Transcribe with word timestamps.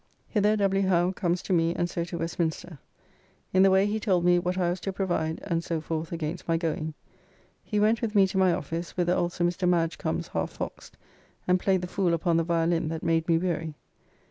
Hither 0.29 0.57
W. 0.57 0.87
Howe 0.87 1.11
comes 1.11 1.43
to 1.43 1.53
me 1.53 1.75
and 1.75 1.87
so 1.87 2.03
to 2.05 2.17
Westminster. 2.17 2.79
In 3.53 3.61
the 3.61 3.69
way 3.69 3.85
he 3.85 3.99
told 3.99 4.25
me, 4.25 4.39
what 4.39 4.57
I 4.57 4.71
was 4.71 4.79
to 4.79 4.91
provide 4.91 5.39
and 5.43 5.63
so 5.63 5.79
forth 5.79 6.11
against 6.11 6.47
my 6.47 6.57
going. 6.57 6.95
He 7.63 7.79
went 7.79 8.01
with 8.01 8.15
me 8.15 8.25
to 8.25 8.37
my 8.39 8.51
office, 8.51 8.97
whither 8.97 9.13
also 9.13 9.43
Mr. 9.43 9.69
Madge 9.69 9.99
comes 9.99 10.29
half 10.29 10.49
foxed 10.53 10.97
and 11.47 11.59
played 11.59 11.83
the 11.83 11.87
fool 11.87 12.15
upon 12.15 12.37
the 12.37 12.43
violin 12.43 12.87
that 12.87 13.03
made 13.03 13.27
me 13.27 13.37
weary. 13.37 13.75